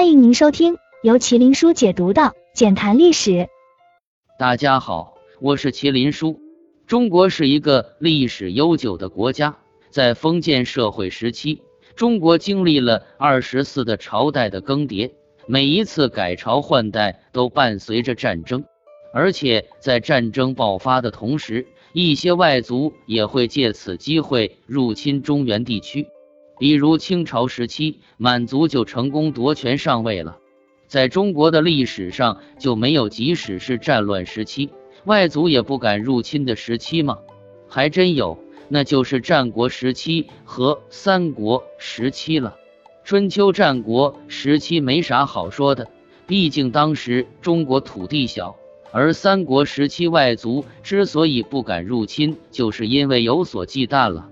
[0.00, 2.22] 欢迎您收听由麒麟书解读的
[2.54, 3.30] 《简谈历史》。
[4.38, 6.40] 大家好，我是麒麟书。
[6.86, 9.58] 中国是一个历史悠久的国家，
[9.90, 11.60] 在封建社会时期，
[11.96, 15.10] 中国经历了二十四的朝代的更迭，
[15.46, 18.64] 每一次改朝换代都伴随着战争，
[19.12, 26.06] 而且在战争爆发的同时，一些外族也会借此机会入侵中原地区。
[26.60, 30.36] 比如清朝时期，满族就成功夺权上位了。
[30.88, 34.68] 在中国的历史上，就没有即使是战乱时期，
[35.06, 37.16] 外族也不敢入侵的时期吗？
[37.66, 38.38] 还真有，
[38.68, 42.56] 那就是战国时期和三国时期了。
[43.04, 45.88] 春秋战国时期没啥好说的，
[46.26, 48.54] 毕竟当时中国土地小。
[48.92, 54.28] 而三国时期外族之所以不敢入侵，就是因为有所忌惮了。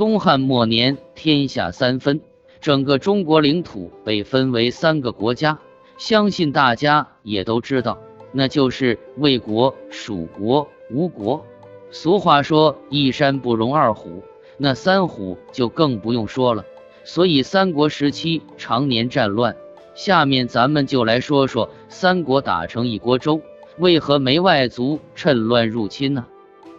[0.00, 2.22] 东汉末年，天下三分，
[2.62, 5.58] 整个中国领土被分为三个国家，
[5.98, 7.98] 相信大家也都知道，
[8.32, 11.44] 那就是魏国、蜀国、吴国。
[11.90, 14.22] 俗话说“一山不容二虎”，
[14.56, 16.64] 那三虎就更不用说了。
[17.04, 19.54] 所以三国时期常年战乱。
[19.94, 23.42] 下面咱们就来说说三国打成一锅粥，
[23.76, 26.24] 为何没外族趁乱入侵呢？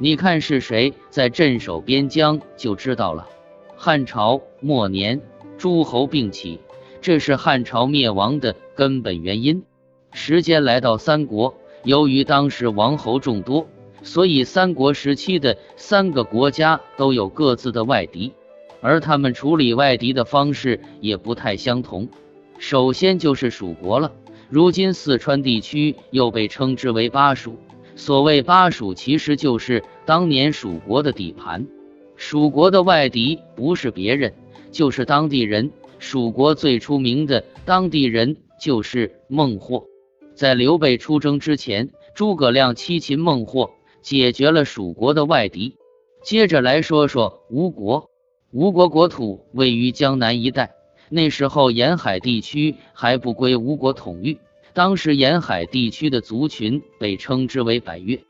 [0.04, 3.30] 你看是谁在镇守边疆，就知道了。
[3.76, 5.22] 汉朝末年，
[5.60, 6.60] 诸侯并起，
[7.02, 9.64] 这是汉朝灭亡的根本原因。
[10.12, 13.68] 时间来到三国，由于当时王侯众多，
[14.02, 18.34] 所以三国时期的三个国家都有各自的外敌，
[18.82, 22.10] 而他们处理外敌的方式也不太相同。
[22.58, 24.12] 首先就是蜀国了，
[24.50, 27.56] 如今四川地区又被称之为巴蜀。
[27.94, 31.68] 所谓巴蜀，其实就是当年蜀国的底盘。
[32.16, 34.34] 蜀国的外敌不是别人，
[34.72, 35.72] 就是当地人。
[36.00, 39.86] 蜀国最出名的当地人就是孟获。
[40.34, 43.72] 在刘备出征之前，诸葛亮七擒孟获，
[44.02, 45.76] 解决了蜀国的外敌。
[46.24, 48.09] 接着来说说吴国。
[48.52, 50.72] 吴国国土位于江南一带，
[51.09, 54.38] 那时候沿海地区还不归吴国统御。
[54.74, 58.22] 当时沿海地区的族群被称之为百越，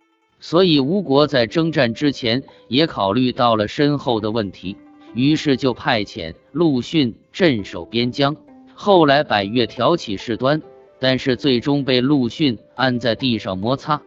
[0.41, 4.75] 所以吴国在征战之前也考虑到了身后的问题，
[5.13, 8.35] 于是就派遣陆逊镇守边疆。
[8.73, 10.59] 后来百越挑起事端，
[10.99, 14.01] 但是最终被陆逊按在地上摩擦。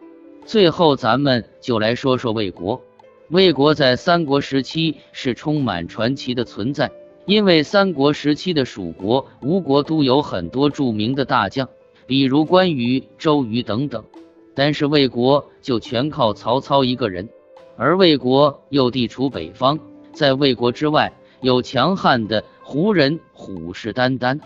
[0.45, 2.81] 最后，咱们就来说说魏国。
[3.29, 6.91] 魏国在三国时期是充满传奇的存在，
[7.25, 11.67] 因为三国时期的蜀国、吴国都有很多著名的大将。
[12.05, 14.03] 比如关羽、周瑜等等，
[14.55, 17.29] 但是魏国就全靠曹操一个人。
[17.77, 19.77] 而魏国又地处北方，
[20.13, 21.11] 在魏国之外
[21.41, 24.39] 有强悍的胡人，虎视眈眈。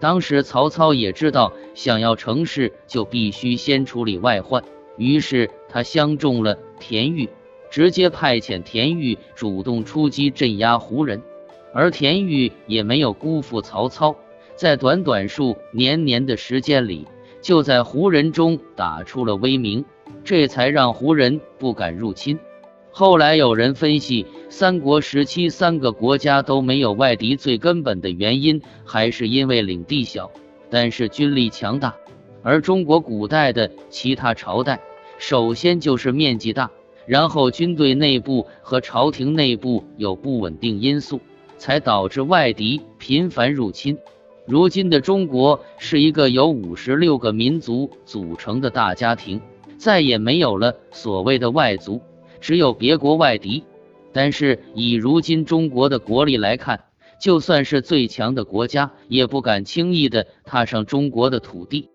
[0.00, 4.64] 当时曹操也知道，想要成事就必须先处理外患，
[4.96, 7.28] 于是他相中了田豫，
[7.70, 11.22] 直接派遣田豫主动出击镇压胡人。
[11.72, 14.16] 而田豫也没有辜负曹操。
[14.56, 17.06] 在短短数年年的时间里，
[17.42, 19.84] 就在胡人中打出了威名，
[20.24, 22.38] 这才让胡人不敢入侵。
[22.92, 30.30] 后来有人分析，三国时期三个国家都没有外敌，最根本的原因还是因为领地小，
[30.70, 31.94] 但是军力强大。
[32.42, 34.80] 而中国古代的其他朝代，
[35.18, 36.70] 首先就是面积大，
[37.06, 41.20] 然后军队内部和朝廷内部有不稳定因素，
[41.56, 43.96] 才导致外敌频繁入侵。
[44.44, 49.40] 如今的中国是一个由五十六个民族组成的大家庭，
[49.78, 52.00] 再也没有了所谓的外族，
[52.40, 53.62] 只有别国外敌。
[54.12, 56.80] 但是以如今中国的国力来看，
[57.20, 61.91] 就算是最强的国家，也不敢轻易的踏上中国的土地。